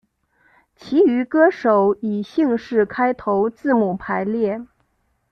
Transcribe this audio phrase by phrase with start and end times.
[0.75, 4.65] 其余歌手以姓氏开头字母排列。